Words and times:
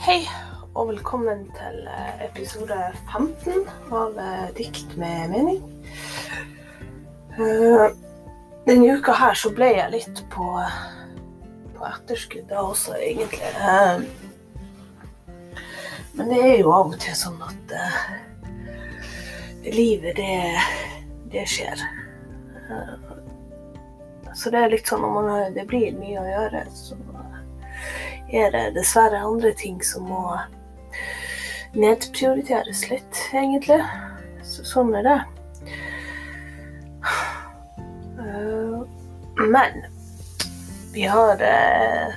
Hei, 0.00 0.22
og 0.72 0.86
velkommen 0.88 1.42
til 1.52 1.82
eh, 1.92 2.22
episode 2.24 2.76
15 3.12 3.66
av 3.92 4.14
eh, 4.16 4.46
Dikt 4.56 4.94
med 4.96 5.28
mening. 5.28 5.58
Eh, 7.36 7.84
Denne 8.64 8.94
uka 8.96 9.12
her 9.18 9.36
så 9.36 9.52
ble 9.52 9.68
jeg 9.74 9.92
litt 9.92 10.22
på, 10.32 10.46
på 11.76 11.84
etterskudd 11.90 12.48
da 12.48 12.62
også, 12.70 12.96
egentlig. 12.96 13.52
Men 16.16 16.32
det 16.32 16.40
er 16.46 16.56
jo 16.62 16.72
av 16.78 16.94
og 16.94 16.98
til 17.04 17.20
sånn 17.20 17.36
at 17.44 17.76
livet, 19.68 20.16
det, 20.16 20.40
det 21.36 21.44
skjer. 21.44 21.84
Så 24.32 24.48
det 24.48 24.64
er 24.64 24.72
litt 24.78 24.88
sånn 24.88 25.04
når 25.04 25.52
det 25.60 25.68
blir 25.68 25.92
mye 26.00 26.24
å 26.24 26.28
gjøre, 26.32 26.64
så 26.72 26.96
er 28.32 28.50
det 28.54 28.64
dessverre 28.76 29.22
andre 29.26 29.52
ting 29.58 29.80
som 29.84 30.06
må 30.10 30.22
nedprioriteres 31.74 32.86
litt, 32.90 33.20
egentlig. 33.34 33.80
Så, 34.46 34.64
sånn 34.66 34.94
er 34.98 35.06
det. 35.06 35.18
Eh, 38.20 38.80
Men 39.40 39.84
vi 40.92 41.06
har 41.08 41.40
eh, 41.40 42.10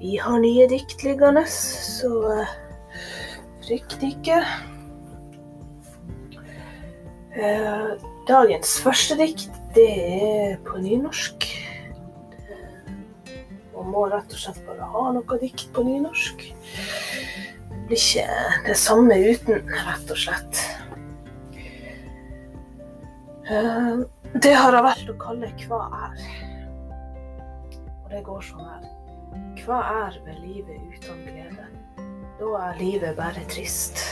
Vi 0.00 0.16
har 0.16 0.40
nye 0.40 0.66
dikt 0.68 1.04
liggende, 1.04 1.44
så 1.46 2.10
eh, 2.32 2.54
frykt 3.66 4.02
ikke. 4.02 4.40
Dagens 8.26 8.72
første 8.82 9.14
dikt, 9.20 9.52
det 9.76 9.90
er 9.92 10.56
på 10.66 10.80
nynorsk. 10.82 11.49
Må 13.90 14.06
rett 14.10 14.30
og 14.30 14.38
slett 14.38 14.60
bare 14.66 14.86
ha 14.92 15.06
noe 15.16 15.38
dikt 15.40 15.70
på 15.74 15.82
nynorsk. 15.86 16.44
Det 17.70 17.80
blir 17.88 17.98
ikke 17.98 18.26
det 18.68 18.76
samme 18.78 19.16
uten, 19.18 19.66
rett 19.88 20.12
og 20.14 20.20
slett. 20.20 20.62
Eh, 23.50 23.98
Det 24.42 24.52
har 24.54 24.76
jeg 24.76 24.84
valgt 24.86 25.10
å 25.10 25.16
kalle 25.18 25.48
Hva 25.64 25.80
er? 26.06 26.20
Og 28.04 28.10
det 28.12 28.22
går 28.28 28.44
sånn 28.46 28.68
her. 28.68 28.84
Hva 29.64 29.80
er 30.06 30.20
ved 30.26 30.38
livet 30.44 30.78
uten 30.94 31.24
glede? 31.26 31.66
Da 32.38 32.50
er 32.68 32.78
livet 32.78 33.16
bare 33.18 33.42
trist. 33.50 34.04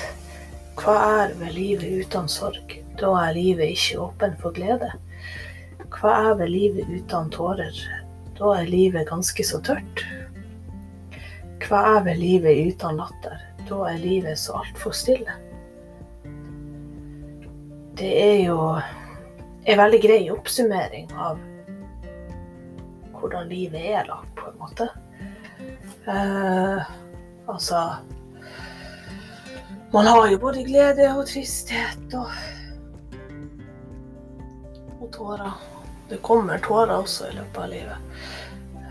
Hva 0.79 0.97
er 1.23 1.37
ved 1.39 1.55
livet 1.55 2.03
uten 2.03 2.29
sorg? 2.31 2.75
Da 2.99 3.13
er 3.29 3.39
livet 3.39 3.77
ikke 3.77 4.03
åpen 4.09 4.37
for 4.43 4.55
glede. 4.59 4.91
Hva 5.95 6.17
er 6.33 6.35
ved 6.43 6.51
livet 6.53 6.91
uten 6.91 7.31
tårer? 7.31 7.79
Da 8.39 8.53
er 8.55 8.71
livet 8.71 9.09
ganske 9.09 9.45
så 9.45 9.59
tørt. 9.67 10.05
Hva 11.67 11.81
er 11.99 12.15
livet 12.15 12.71
uten 12.71 12.99
latter? 13.01 13.41
Da 13.67 13.79
er 13.91 13.99
livet 13.99 14.39
så 14.39 14.61
altfor 14.61 14.95
stille. 14.95 15.35
Det 17.99 18.11
er 18.23 18.37
jo 18.47 18.59
en 19.69 19.81
veldig 19.81 20.01
grei 20.05 20.21
oppsummering 20.31 21.11
av 21.19 21.41
hvordan 23.19 23.49
livet 23.51 23.89
er, 23.91 24.07
da, 24.07 24.21
på 24.39 24.53
en 24.53 24.61
måte. 24.61 24.87
Uh, 26.07 26.79
altså 27.51 27.81
Man 29.93 30.07
har 30.07 30.29
jo 30.31 30.39
både 30.39 30.63
glede 30.65 31.09
og 31.17 31.27
tristhet 31.27 32.15
og, 32.15 32.31
og 35.01 35.11
tårer. 35.13 35.59
Det 36.09 36.17
kommer 36.23 36.59
tårer 36.59 36.97
også 36.97 37.29
i 37.29 37.35
løpet 37.37 37.59
av 37.63 37.69
livet. 37.69 37.97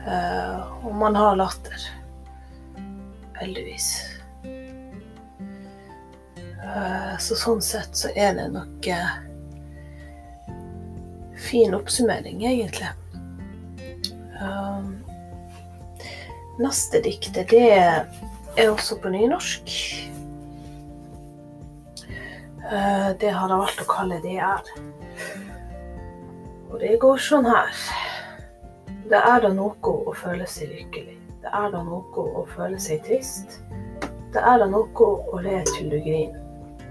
Uh, 0.08 0.86
og 0.86 0.96
man 0.96 1.16
har 1.16 1.36
latter. 1.36 1.88
Heldigvis. 3.38 3.88
Uh, 6.62 7.16
så 7.20 7.38
sånn 7.40 7.64
sett 7.64 7.98
så 7.98 8.12
er 8.16 8.38
det 8.38 8.46
nok 8.54 8.90
uh, 8.94 9.16
fin 11.48 11.74
oppsummering, 11.78 12.46
egentlig. 12.46 12.94
Neste 16.58 17.02
diktet, 17.06 17.50
det 17.50 17.74
er 17.74 18.70
også 18.70 18.98
på 19.02 19.10
nynorsk. 19.14 19.74
Det 23.22 23.32
har 23.34 23.50
jeg 23.50 23.60
valgt 23.62 23.82
å 23.82 23.90
kalle 23.90 24.18
'Det 24.22 24.38
er'. 24.42 24.97
Og 26.78 26.84
det 26.86 27.00
går 27.02 27.22
sånn 27.26 27.48
her. 27.50 27.78
Det 29.10 29.18
er 29.18 29.40
da 29.42 29.50
noe 29.50 29.94
å 29.98 30.12
føle 30.14 30.46
seg 30.46 30.70
lykkelig. 30.70 31.16
Det 31.42 31.50
er 31.50 31.72
da 31.74 31.80
noe 31.82 32.26
å 32.38 32.44
føle 32.52 32.78
seg 32.78 33.00
trist. 33.08 33.56
Det 34.36 34.44
er 34.44 34.60
da 34.62 34.68
noe 34.70 35.08
å 35.34 35.40
le 35.42 35.56
til 35.72 35.90
du 35.90 35.96
griner. 36.06 36.38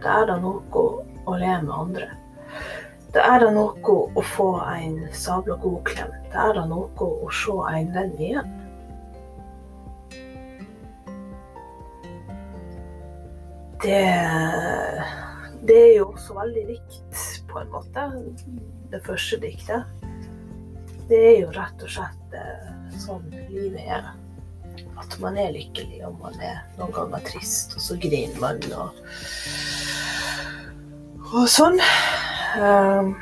Det 0.02 0.10
er 0.10 0.26
da 0.26 0.40
noe 0.42 0.82
å 1.22 1.36
le 1.38 1.52
med 1.68 1.70
andre. 1.76 2.10
Det 3.14 3.22
er 3.22 3.44
da 3.44 3.52
noe 3.54 3.94
å 4.10 4.26
få 4.32 4.48
en 4.64 4.98
sabla 5.14 5.54
god 5.62 5.78
klem. 5.86 6.10
Det 6.34 6.42
er 6.48 6.58
da 6.58 6.66
noe 6.66 7.10
å 7.22 7.30
se 7.44 7.54
en 7.70 7.94
venn 7.94 8.18
igjen. 8.18 8.52
Det, 13.86 14.04
det 15.62 15.82
er 15.84 15.98
jo 16.00 16.10
også 16.10 16.42
veldig 16.42 16.70
likt, 16.74 17.26
på 17.56 17.62
en 17.62 17.72
måte, 17.72 18.02
det 18.92 19.00
første 19.06 19.38
diktet. 19.40 19.84
Det 21.08 21.16
er 21.16 21.36
jo 21.40 21.52
rett 21.54 21.84
og 21.86 21.92
slett 21.94 22.36
eh, 22.36 22.68
sånn 23.00 23.24
livet 23.48 23.80
er. 23.86 24.10
At 25.00 25.16
man 25.22 25.38
er 25.40 25.54
lykkelig, 25.54 26.02
og 26.04 26.18
man 26.20 26.36
er 26.44 26.58
noen 26.76 26.92
ganger 26.92 27.24
trist, 27.24 27.72
og 27.78 27.84
så 27.84 27.96
griner 28.00 28.36
man 28.42 28.60
og, 28.76 29.00
og 31.32 31.48
sånn. 31.48 31.80
Um, 32.60 33.14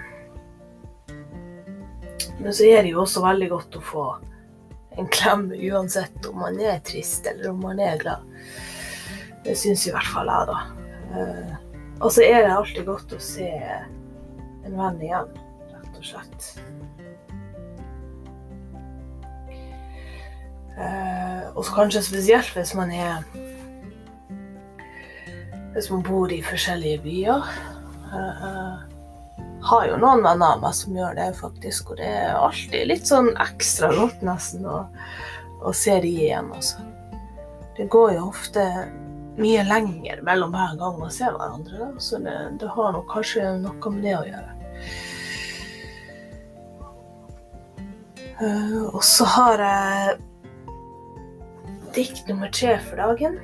men 2.42 2.50
så 2.50 2.66
er 2.66 2.82
det 2.82 2.94
jo 2.94 3.04
også 3.04 3.22
veldig 3.22 3.50
godt 3.54 3.78
å 3.78 3.86
få 3.86 4.06
en 4.98 5.10
klem 5.14 5.48
uansett 5.54 6.26
om 6.30 6.42
man 6.42 6.58
er 6.62 6.82
trist 6.86 7.26
eller 7.30 7.52
om 7.52 7.62
man 7.62 7.82
er 7.82 8.02
glad. 8.02 8.26
Det 9.46 9.54
syns 9.58 9.86
i 9.86 9.94
hvert 9.94 10.10
fall 10.10 10.30
jeg, 10.30 10.50
da. 10.50 10.60
Uh, 11.14 11.54
og 12.02 12.10
så 12.10 12.24
er 12.26 12.42
det 12.42 12.54
alltid 12.54 12.88
godt 12.88 13.14
å 13.14 13.20
se 13.22 13.50
en 14.64 14.78
venn 14.78 15.02
igjen, 15.02 15.34
rett 15.72 15.98
og 16.00 16.08
slett. 16.08 16.48
Uh, 20.74 21.52
og 21.54 21.68
kanskje 21.70 22.02
spesielt 22.02 22.50
hvis 22.56 22.72
man 22.74 22.90
er 22.90 23.20
Hvis 25.74 25.86
man 25.90 26.02
bor 26.06 26.30
i 26.30 26.40
forskjellige 26.42 27.00
byer. 27.02 27.46
Uh, 28.10 28.82
har 29.64 29.86
jo 29.88 29.96
noen 29.98 30.22
venner 30.22 30.54
av 30.54 30.60
meg 30.62 30.74
som 30.76 30.94
gjør 30.94 31.16
det, 31.18 31.30
faktisk. 31.38 31.90
Og 31.90 31.98
det 31.98 32.06
er 32.06 32.36
alltid 32.36 32.90
litt 32.90 33.08
sånn 33.10 33.32
ekstra 33.42 33.90
godt 33.96 34.22
nesten 34.22 34.66
å, 34.70 34.84
å 35.64 35.72
se 35.74 35.96
de 36.04 36.12
igjen, 36.26 36.52
altså. 36.54 36.84
Det 37.74 37.88
går 37.90 38.12
jo 38.14 38.28
ofte 38.28 38.62
mye 39.40 39.64
lenger 39.66 40.20
mellom 40.22 40.52
hver 40.54 40.76
gang 40.78 40.98
man 41.00 41.10
ser 41.10 41.34
hverandre. 41.34 41.80
Da. 41.80 41.88
Så 41.98 42.20
det, 42.22 42.36
det 42.60 42.70
har 42.76 42.92
nok 42.94 43.08
kanskje 43.10 43.56
noe 43.64 43.94
med 43.96 44.06
det 44.06 44.14
å 44.20 44.26
gjøre. 44.28 44.53
Uh, 48.42 48.94
og 48.94 49.02
så 49.06 49.24
har 49.30 49.60
jeg 49.62 50.16
dikt 51.94 52.28
nummer 52.28 52.50
tre 52.50 52.76
for 52.82 52.98
dagen. 52.98 53.38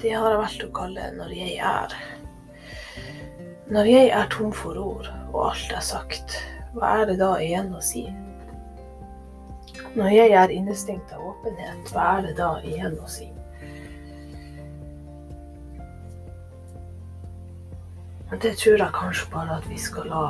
Det 0.00 0.12
har 0.12 0.30
jeg 0.30 0.40
valgt 0.40 0.64
å 0.64 0.72
kalle 0.76 1.10
'Når 1.12 1.30
jeg 1.36 1.56
er'. 1.60 1.96
Når 3.68 3.84
jeg 3.90 4.08
er 4.08 4.28
tom 4.30 4.52
for 4.52 4.78
ord, 4.78 5.08
og 5.32 5.50
alt 5.50 5.72
er 5.74 5.80
sagt, 5.80 6.36
hva 6.74 7.00
er 7.00 7.06
det 7.06 7.18
da 7.18 7.32
igjen 7.42 7.74
å 7.74 7.80
si? 7.82 8.04
Når 9.96 10.08
jeg 10.12 10.30
er 10.30 10.52
innestengt 10.54 11.12
av 11.12 11.24
åpenhet, 11.32 11.90
hva 11.92 12.18
er 12.18 12.22
det 12.28 12.36
da 12.38 12.60
igjen 12.62 12.98
å 13.00 13.08
si? 13.08 13.32
Men 18.30 18.38
det 18.42 18.56
tror 18.58 18.78
jeg 18.78 18.94
kanskje 18.94 19.30
bare 19.32 19.58
at 19.60 19.68
vi 19.70 19.78
skal 19.78 20.08
la 20.10 20.24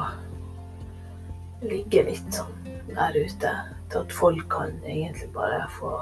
ligge 1.65 2.03
litt 2.05 2.35
sånn 2.35 2.53
der 2.91 3.17
ute. 3.17 3.53
Til 3.87 4.03
at 4.03 4.13
folk 4.13 4.49
kan 4.51 4.75
egentlig 4.85 5.29
bare 5.33 5.63
få 5.79 5.93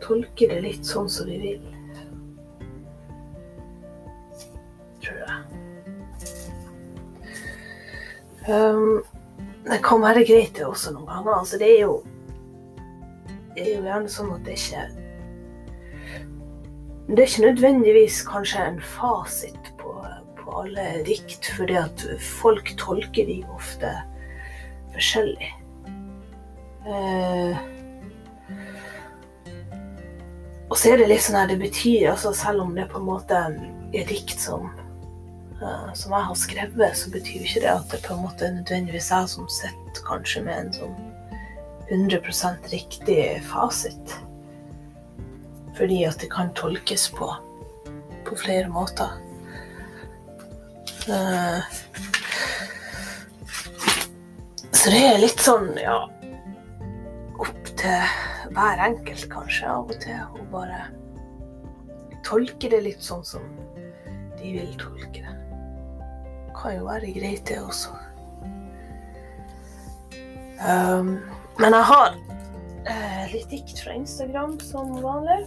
tolke 0.00 0.48
det 0.48 0.60
litt 0.64 0.86
sånn 0.86 1.10
som 1.10 1.28
de 1.28 1.38
vil. 1.42 1.64
Tror 5.02 5.20
jeg. 5.26 5.60
Um, 8.48 9.02
det 9.66 9.82
kan 9.84 10.00
være 10.00 10.24
greit 10.24 10.56
det 10.56 10.64
også 10.66 10.94
noen 10.94 11.10
ganger. 11.10 11.36
Altså, 11.42 11.60
det 11.60 11.68
er 11.74 11.84
jo 11.84 12.00
Det 13.50 13.64
er 13.66 13.74
jo 13.74 13.82
gjerne 13.82 14.08
sånn 14.08 14.30
at 14.32 14.44
det 14.46 14.54
ikke 14.56 14.99
Det 17.10 17.18
er 17.18 17.26
ikke 17.26 17.46
nødvendigvis 17.48 18.20
kanskje 18.22 18.62
en 18.68 18.78
fasit 18.86 19.72
på, 19.80 19.94
på 20.38 20.60
alle 20.62 20.84
dikt, 21.06 21.48
fordi 21.56 21.74
at 21.80 22.06
folk 22.22 22.70
tolker 22.78 23.26
de 23.26 23.40
ofte 23.56 23.90
forskjellig. 24.94 25.50
Eh, 26.86 27.58
Og 30.70 30.78
så 30.78 30.92
er 30.92 31.00
det 31.00 31.08
litt 31.10 31.24
sånn 31.24 31.40
her, 31.40 31.48
det 31.50 31.58
betyr 31.58 32.12
altså 32.12 32.30
Selv 32.36 32.62
om 32.62 32.76
det 32.78 32.86
på 32.92 33.00
en 33.00 33.08
måte 33.08 33.38
er 33.90 34.06
dikt 34.06 34.38
som, 34.38 34.68
uh, 35.58 35.90
som 35.98 36.14
jeg 36.14 36.26
har 36.28 36.36
skrevet, 36.38 36.96
så 36.96 37.10
betyr 37.10 37.42
ikke 37.42 37.62
det 37.64 37.72
at 37.72 37.88
det 37.90 38.02
på 38.04 38.14
en 38.14 38.22
måte 38.22 38.46
er 38.46 38.54
nødvendigvis 38.60 39.10
jeg 39.10 39.32
som 39.32 39.48
sitter 39.50 40.04
kanskje 40.06 40.44
med 40.46 40.60
en 40.60 40.74
sånn 40.76 40.94
100% 41.90 42.70
riktig 42.70 43.24
fasit. 43.50 44.14
Fordi 45.80 46.02
at 46.04 46.20
det 46.20 46.28
kan 46.28 46.50
tolkes 46.52 47.06
på, 47.16 47.26
på 48.26 48.36
flere 48.36 48.68
måter. 48.68 49.14
Uh, 51.08 51.64
så 54.76 54.92
det 54.92 55.00
er 55.00 55.22
litt 55.22 55.40
sånn, 55.40 55.70
ja 55.80 56.02
Opp 57.40 57.70
til 57.80 58.10
hver 58.52 58.82
enkelt, 58.84 59.24
kanskje, 59.32 59.70
av 59.72 59.88
og 59.88 59.96
til. 60.04 60.20
å 60.36 60.44
bare 60.52 60.82
tolke 62.28 62.68
det 62.68 62.82
litt 62.84 63.00
sånn 63.00 63.24
som 63.24 63.46
de 64.36 64.52
vil 64.58 64.74
tolke 64.80 65.24
det. 65.24 65.36
Kan 66.58 66.76
jo 66.76 66.84
være 66.90 67.14
greit, 67.16 67.46
det 67.48 67.56
også. 67.62 67.96
Um, 70.60 71.16
men 71.56 71.72
jeg 71.72 71.88
har 71.88 72.12
uh, 72.20 73.24
litt 73.32 73.48
dikt 73.48 73.80
fra 73.80 73.96
Instagram 73.96 74.58
som 74.60 74.92
vanlig. 75.00 75.40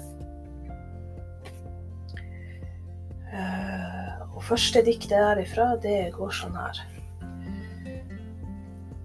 Og 3.33 4.41
første 4.45 4.83
diktet 4.85 5.15
derifra, 5.15 5.74
det 5.81 6.12
går 6.18 6.33
sånn 6.35 6.57
her. 6.57 6.81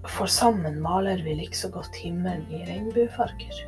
For 0.09 0.31
sammen 0.31 0.81
maler 0.83 1.21
vi 1.25 1.37
likså 1.39 1.71
godt 1.73 1.97
himmelen 2.01 2.47
i 2.53 2.65
regnbuefarger. 2.69 3.61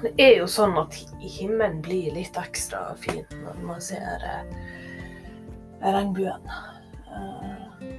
Det 0.00 0.14
er 0.16 0.38
jo 0.38 0.46
sånn 0.48 0.78
at 0.80 0.96
himmelen 1.20 1.82
blir 1.84 2.08
litt 2.16 2.36
ekstra 2.40 2.94
fin 3.02 3.26
når 3.42 3.58
man 3.68 3.82
ser 3.84 4.24
eh, 4.24 4.54
regnbuen. 5.84 6.46
Eh, 7.04 7.90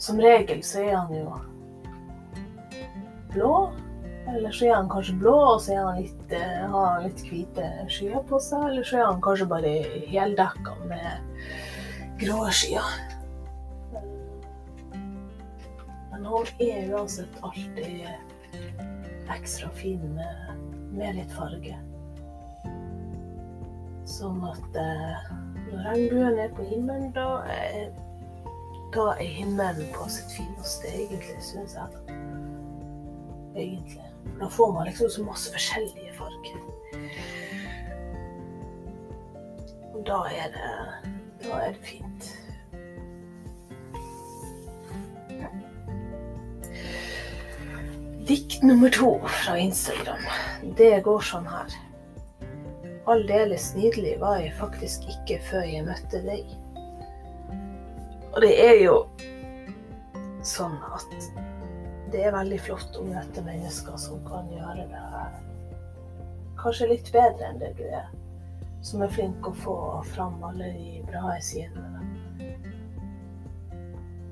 som 0.00 0.20
regel 0.20 0.62
så 0.64 0.80
er 0.80 0.96
han 0.96 1.12
jo 1.12 1.36
blå. 3.34 3.52
Eller 4.26 4.50
så 4.50 4.66
er 4.66 4.74
han 4.74 4.88
kanskje 4.88 5.16
blå, 5.20 5.34
og 5.54 5.60
så 5.62 5.76
han 5.76 6.00
litt, 6.00 6.32
eh, 6.32 6.62
har 6.70 6.86
han 6.94 7.04
litt 7.04 7.24
hvite 7.28 7.66
skyer 7.92 8.22
på 8.28 8.40
seg. 8.40 8.68
Eller 8.70 8.86
så 8.88 9.00
er 9.00 9.08
han 9.10 9.22
kanskje 9.24 9.48
bare 9.50 9.72
heldekka 10.08 10.76
med 10.88 11.42
grå 12.22 12.46
skyer. 12.50 12.94
Men 16.12 16.24
han 16.24 16.52
er 16.62 16.94
uansett 16.94 17.42
alltid 17.42 18.06
ekstra 19.34 19.68
fin 19.76 20.20
med 20.94 21.18
litt 21.18 21.32
farge. 21.36 21.76
Sånn 24.08 24.40
at 24.46 24.78
eh, 24.78 25.28
når 25.68 25.86
regnbuen 25.88 26.38
er 26.38 26.50
på 26.56 26.64
himmelen, 26.68 27.12
da 27.16 27.28
er, 27.50 27.92
da 28.94 29.10
er 29.16 29.30
himmelen 29.40 29.88
på 29.96 30.08
sitt 30.12 30.32
fineste, 30.36 30.92
egentlig, 30.92 31.40
syns 31.44 31.76
jeg. 31.76 32.18
Egentlig. 33.54 34.13
Da 34.40 34.48
får 34.50 34.72
man 34.72 34.86
liksom 34.86 35.10
så 35.10 35.24
masse 35.24 35.52
forskjellige 35.52 36.12
farger. 36.18 36.58
Og 39.94 40.00
da 40.06 40.22
er 40.30 40.50
det, 40.54 40.72
da 41.44 41.60
er 41.66 41.76
det 41.76 41.86
fint. 41.86 42.32
Dikt 48.28 48.62
nummer 48.62 48.90
to 48.90 49.18
fra 49.28 49.58
Instagram, 49.60 50.22
det 50.78 51.02
går 51.04 51.26
sånn 51.28 51.48
her. 51.48 51.74
Aldeles 53.04 53.74
nydelig 53.76 54.14
var 54.22 54.38
jeg 54.40 54.54
faktisk 54.56 55.04
ikke 55.12 55.36
før 55.50 55.66
jeg 55.68 55.84
møtte 55.84 56.22
deg. 56.24 56.54
Og 58.32 58.40
det 58.42 58.54
er 58.64 58.78
jo 58.80 58.94
sånn 60.44 60.78
at 60.96 61.28
det 62.14 62.22
er 62.22 62.34
veldig 62.34 62.60
flott 62.62 62.94
å 63.00 63.04
møte 63.08 63.42
mennesker 63.42 63.98
som 63.98 64.22
kan 64.28 64.46
gjøre 64.54 64.86
det 64.86 65.02
kanskje 66.64 66.86
litt 66.94 67.10
bedre 67.12 67.50
enn 67.50 67.58
det 67.60 67.74
du 67.76 67.84
er. 67.84 68.06
Som 68.84 69.02
er 69.04 69.12
flink 69.12 69.46
å 69.48 69.52
få 69.56 69.76
fram 70.14 70.38
alle 70.44 70.70
de 70.76 71.02
bra 71.08 71.34
sidene. 71.42 72.00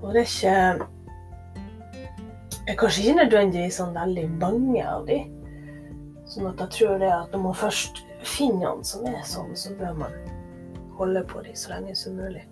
Og 0.02 0.14
det 0.14 0.25
er 0.25 0.31
ikke 0.31 0.56
er 2.70 2.79
kanskje 2.79 3.02
ikke 3.02 3.19
nødvendigvis 3.19 3.79
sånn 3.81 3.96
veldig 3.96 4.26
mange 4.38 4.85
av 4.87 5.06
de. 5.08 5.19
Sånn 6.31 6.49
at 6.52 6.62
jeg 6.64 6.75
tror 6.78 7.02
det 7.02 7.11
at 7.12 7.35
når 7.35 7.44
man 7.49 7.58
først 7.58 8.05
finner 8.23 8.70
han 8.70 8.85
som 8.87 9.06
er 9.11 9.20
sånn, 9.26 9.52
så 9.58 9.75
bør 9.76 9.99
man 10.05 10.17
holde 10.96 11.25
på 11.28 11.43
dem 11.44 11.56
så 11.58 11.75
lenge 11.75 11.96
som 11.99 12.17
mulig. 12.17 12.44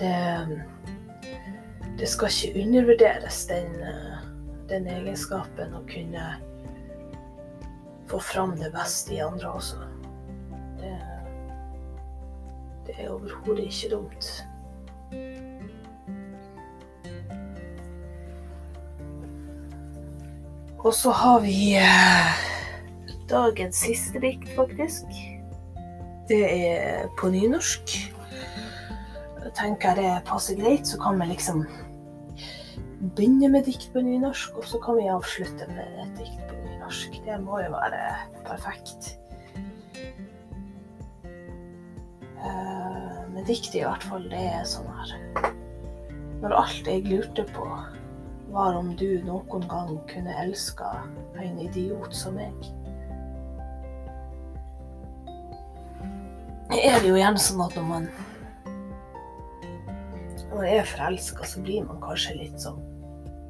Det, 0.00 0.14
det 1.98 2.08
skal 2.08 2.28
ikke 2.28 2.62
undervurderes, 2.62 3.46
den, 3.46 3.74
den 4.70 4.88
egenskapen 4.90 5.74
å 5.76 5.82
kunne 5.90 6.28
få 8.10 8.20
fram 8.20 8.56
det 8.60 8.72
beste 8.74 9.14
i 9.16 9.20
andre 9.24 9.52
også. 9.52 9.82
Det, 10.80 10.94
det 12.86 12.96
er 12.98 13.12
overhodet 13.12 13.68
ikke 13.68 13.92
dumt. 13.94 14.32
Og 20.82 20.94
så 20.94 21.12
har 21.14 21.40
vi 21.44 21.76
eh, 21.78 22.32
dagens 23.30 23.84
siste 23.84 24.18
dikt, 24.18 24.48
faktisk. 24.56 25.06
Det 26.28 26.42
er 26.42 27.06
på 27.20 27.30
nynorsk. 27.30 27.94
Jeg 29.52 29.66
tenker 29.66 29.98
det 29.98 30.10
passer 30.24 30.56
greit, 30.56 30.86
så 30.88 30.96
kan 30.96 31.18
vi 31.20 31.26
liksom 31.28 31.66
begynne 33.12 33.50
med 33.52 33.66
dikt 33.68 33.90
på 33.92 34.00
nynorsk, 34.00 34.54
og 34.56 34.64
så 34.64 34.80
kan 34.80 34.96
vi 34.96 35.10
avslutte 35.12 35.66
med 35.68 35.98
et 36.00 36.14
dikt 36.16 36.38
på 36.48 36.56
nynorsk. 36.56 37.18
Det 37.26 37.36
må 37.44 37.60
jo 37.60 37.74
være 37.74 38.00
perfekt. 38.46 39.10
Eh, 42.40 43.20
men 43.28 43.44
diktet 43.44 43.82
i 43.82 43.84
hvert 43.84 44.08
fall, 44.08 44.24
det 44.32 44.40
er 44.40 44.64
sånn 44.64 44.88
her 44.88 45.12
Når 46.40 46.56
alt 46.62 46.88
jeg 46.88 47.04
lurte 47.12 47.44
på 47.52 47.68
var 48.56 48.80
om 48.80 48.96
du 48.96 49.20
noen 49.28 49.68
gang 49.68 49.94
kunne 50.08 50.40
elska 50.46 50.96
en 51.36 51.60
idiot 51.60 52.16
som 52.16 52.40
meg. 52.40 52.56
Er 56.72 57.00
Det 57.04 57.12
jo 57.12 57.20
gjerne 57.20 57.40
sånn 57.50 57.60
at 57.68 57.76
når 57.76 57.90
man, 57.92 58.12
når 60.52 60.58
man 60.60 60.68
er 60.68 60.84
forelska, 60.84 61.46
så 61.48 61.62
blir 61.64 61.86
man 61.88 62.00
kanskje 62.02 62.36
litt 62.36 62.58
sånn 62.60 62.80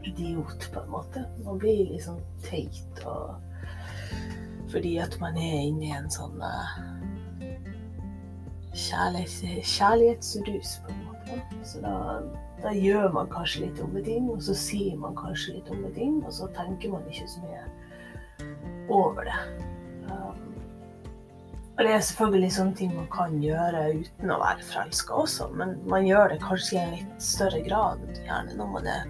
idiot, 0.07 0.69
på 0.71 0.83
en 0.83 0.93
måte. 0.93 1.25
Man 1.43 1.59
blir 1.59 1.91
litt 1.91 2.07
sånn 2.07 2.23
teit 2.47 3.03
og 3.07 3.39
Fordi 4.73 4.95
at 5.03 5.19
man 5.21 5.35
er 5.37 5.67
inne 5.67 5.85
i 5.85 5.93
en 5.93 6.07
sånn 6.09 6.39
uh, 6.41 6.71
kjærlighets, 8.73 9.67
kjærlighetsrus, 9.75 10.79
på 10.87 10.95
en 10.95 11.03
måte. 11.11 11.41
Så 11.69 11.83
da 11.83 11.97
da 12.63 12.71
gjør 12.71 13.09
man 13.11 13.27
kanskje 13.31 13.65
litt 13.65 13.79
dumme 13.81 14.01
ting, 14.07 14.29
og 14.31 14.43
så 14.47 14.55
sier 14.55 14.95
man 15.03 15.17
kanskje 15.19 15.57
litt 15.57 15.67
dumme 15.67 15.91
ting, 15.97 16.21
og 16.23 16.31
så 16.37 16.47
tenker 16.55 16.93
man 16.95 17.09
ikke 17.11 17.27
så 17.27 17.43
mye 17.43 17.65
over 18.87 19.27
det. 19.27 19.39
Og 21.73 21.81
det 21.81 21.93
er 21.95 22.03
selvfølgelig 22.05 22.53
sånne 22.53 22.77
ting 22.77 22.91
man 22.93 23.09
kan 23.13 23.39
gjøre 23.41 23.87
uten 24.03 24.33
å 24.33 24.41
være 24.43 24.67
forelska 24.69 25.15
også, 25.23 25.49
men 25.57 25.79
man 25.89 26.05
gjør 26.05 26.35
det 26.35 26.43
kanskje 26.43 26.77
i 26.77 26.81
en 26.83 26.97
litt 26.99 27.23
større 27.25 27.63
grad 27.65 28.03
gjerne 28.19 28.57
når 28.59 28.75
man 28.75 28.89
er 28.93 29.07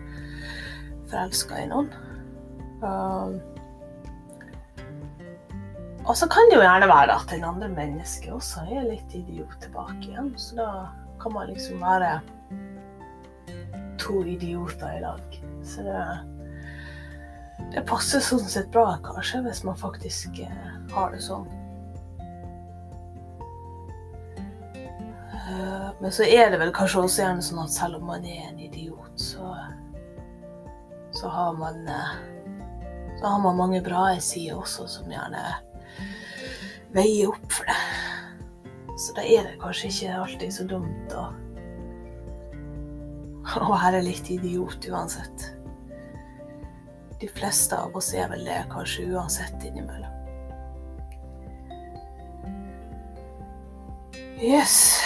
forelska 1.10 1.58
i 1.58 1.70
noen. 1.72 1.90
Og 6.02 6.16
så 6.18 6.26
kan 6.30 6.50
det 6.50 6.58
jo 6.58 6.64
gjerne 6.64 6.90
være 6.90 7.14
at 7.14 7.30
den 7.30 7.44
andre 7.46 7.68
mennesket 7.70 8.30
også 8.34 8.64
er 8.66 8.86
litt 8.88 9.14
idiot 9.14 9.58
tilbake 9.62 10.00
igjen, 10.06 10.32
så 10.38 10.58
da 10.58 10.68
kan 11.22 11.34
man 11.34 11.50
liksom 11.50 11.82
være 11.82 12.16
to 14.02 14.22
idioter 14.26 14.96
i 14.96 15.02
lag. 15.02 15.40
Så 15.66 15.82
det, 15.86 16.04
det 17.74 17.84
passer 17.90 18.22
sånn 18.22 18.46
sett 18.50 18.70
bra, 18.74 18.96
kanskje, 19.02 19.44
hvis 19.46 19.62
man 19.66 19.78
faktisk 19.78 20.42
eh, 20.42 20.70
har 20.94 21.14
det 21.14 21.22
sånn. 21.22 21.46
Men 26.00 26.12
så 26.14 26.26
er 26.26 26.52
det 26.52 26.60
vel 26.62 26.72
kanskje 26.74 27.04
også 27.06 27.22
gjerne 27.22 27.44
sånn 27.44 27.62
at 27.64 27.74
selv 27.74 28.00
om 28.00 28.08
man 28.10 28.26
er 28.28 28.48
en 28.48 28.60
idiot, 28.62 29.12
så, 29.20 29.52
så 31.16 31.32
har 31.32 31.56
man 31.58 31.82
eh, 31.88 32.14
så 33.20 33.26
har 33.26 33.42
man 33.44 33.60
mange 33.60 33.82
bra 33.84 34.08
sider 34.20 34.58
også, 34.58 34.88
som 34.90 35.10
gjerne 35.12 35.44
veier 36.96 37.30
opp 37.30 37.52
for 37.54 37.68
det. 37.68 37.78
Så 38.98 39.14
da 39.16 39.24
er 39.24 39.46
det 39.46 39.60
kanskje 39.62 39.88
ikke 39.92 40.18
alltid 40.24 40.54
så 40.54 40.66
dumt 40.68 41.14
å 41.16 41.28
å 43.42 43.68
være 43.68 44.02
litt 44.04 44.30
idiot 44.30 44.86
uansett. 44.88 45.46
De 47.20 47.28
fleste 47.30 47.78
av 47.78 47.94
oss 47.98 48.12
er 48.14 48.30
vel 48.30 48.44
det, 48.46 48.62
kanskje 48.72 49.08
uansett 49.12 49.66
innimellom. 49.66 50.21
Yes. 54.42 55.00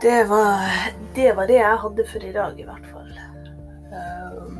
Det 0.00 0.24
var, 0.24 0.70
det 1.14 1.32
var 1.32 1.46
det 1.46 1.58
jeg 1.58 1.80
hadde 1.82 2.04
for 2.08 2.24
i 2.24 2.32
dag, 2.32 2.60
i 2.60 2.64
hvert 2.64 2.86
fall. 2.88 3.10
Um, 3.92 4.54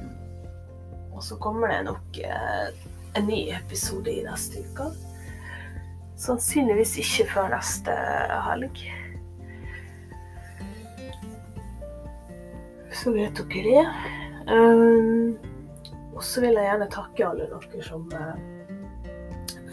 og 1.17 1.23
så 1.25 1.39
kommer 1.41 1.73
det 1.73 1.79
nok 1.87 2.19
uh, 2.29 2.67
en 3.17 3.25
ny 3.31 3.39
episode 3.57 4.12
i 4.12 4.21
neste 4.27 4.61
uke. 4.61 4.91
Sannsynligvis 6.21 6.99
ikke 7.00 7.31
før 7.33 7.49
neste 7.55 7.97
helg. 8.50 8.85
Så 12.93 13.17
vet 13.17 13.41
dere 13.41 13.65
det. 13.73 13.89
Um, 14.53 15.33
og 16.12 16.21
så 16.21 16.45
vil 16.45 16.61
jeg 16.61 16.69
gjerne 16.69 16.93
takke 16.93 17.31
alle 17.33 17.49
dere 17.57 17.89
som 17.89 18.05
uh, 18.12 18.37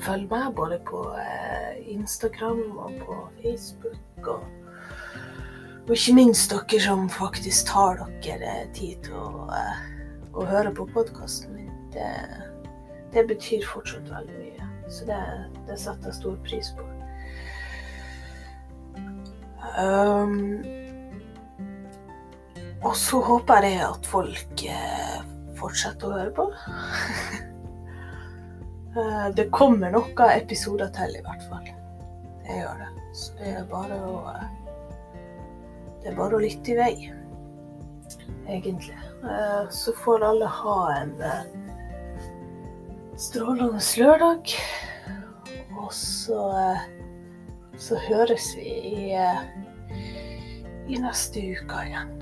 følger 0.08 0.30
meg, 0.32 0.52
både 0.56 0.80
på 0.88 1.10
uh, 1.12 1.74
Instagram 2.00 2.70
og 2.78 3.02
på 3.04 3.24
Facebook 3.44 4.07
og, 4.26 4.44
og 5.88 5.94
ikke 5.96 6.16
minst 6.18 6.52
dere 6.52 6.82
som 6.84 7.08
faktisk 7.12 7.70
tar 7.70 8.02
dere 8.24 8.56
tid 8.76 9.00
til 9.06 9.18
å, 9.20 9.48
uh, 9.52 9.80
å 10.34 10.48
høre 10.50 10.74
på 10.76 10.88
podkasten 10.94 11.56
min. 11.56 11.72
Det, 11.94 12.10
det, 13.14 13.28
betyr 13.30 13.66
fortsatt 13.68 14.10
veldig 14.12 14.42
mye. 14.42 14.70
Så 14.92 15.08
det, 15.08 15.20
det 15.68 15.80
setter 15.80 16.12
jeg 16.12 16.20
stor 16.20 16.38
pris 16.48 16.72
på. 16.78 16.86
Um, 19.78 20.64
og 22.86 22.94
så 22.96 23.20
håper 23.26 23.66
jeg 23.68 23.82
at 23.84 24.08
folk 24.08 24.64
eh, 24.70 25.18
fortsetter 25.58 26.08
å 26.08 26.20
høre 26.20 26.34
på. 26.38 26.46
Uh, 28.96 29.28
det 29.38 29.50
kommer 29.56 29.92
noen 29.94 30.38
episoder 30.38 30.94
til, 30.96 31.18
i 31.18 31.26
hvert 31.26 31.44
fall. 31.50 31.68
Det 32.46 32.62
gjør 32.62 32.86
det. 32.86 33.07
Så 33.18 33.34
det 33.40 33.50
er 33.50 33.64
bare 33.66 33.98
å 34.06 34.18
Det 36.04 36.12
er 36.12 36.16
bare 36.16 36.38
å 36.38 36.40
lytte 36.40 36.72
i 36.72 36.76
vei, 36.78 36.92
egentlig. 38.46 38.96
Eh, 39.26 39.64
så 39.74 39.92
får 39.98 40.24
alle 40.24 40.50
ha 40.60 40.76
en 40.94 41.16
eh, 41.26 41.48
strålende 43.20 43.82
lørdag. 43.98 44.54
Og 45.82 45.90
så, 45.98 46.38
eh, 46.62 46.86
så 47.82 47.98
høres 48.06 48.54
vi 48.56 48.78
i, 48.94 49.10
i 50.88 51.02
neste 51.02 51.44
uke 51.58 51.84
igjen. 51.90 52.17